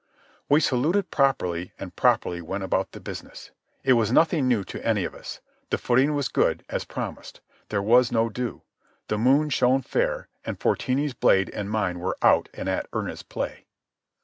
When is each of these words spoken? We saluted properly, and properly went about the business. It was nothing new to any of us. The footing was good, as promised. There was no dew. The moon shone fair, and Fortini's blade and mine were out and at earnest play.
We 0.49 0.61
saluted 0.61 1.11
properly, 1.11 1.73
and 1.77 1.95
properly 1.95 2.41
went 2.41 2.63
about 2.63 2.91
the 2.93 2.99
business. 2.99 3.51
It 3.83 3.93
was 3.93 4.11
nothing 4.11 4.47
new 4.47 4.63
to 4.63 4.83
any 4.83 5.03
of 5.03 5.13
us. 5.13 5.41
The 5.69 5.77
footing 5.77 6.15
was 6.15 6.27
good, 6.27 6.65
as 6.69 6.85
promised. 6.85 7.39
There 7.69 7.83
was 7.83 8.11
no 8.11 8.27
dew. 8.27 8.63
The 9.09 9.19
moon 9.19 9.51
shone 9.51 9.83
fair, 9.83 10.27
and 10.43 10.59
Fortini's 10.59 11.13
blade 11.13 11.51
and 11.51 11.69
mine 11.69 11.99
were 11.99 12.17
out 12.23 12.49
and 12.55 12.67
at 12.67 12.87
earnest 12.93 13.29
play. 13.29 13.67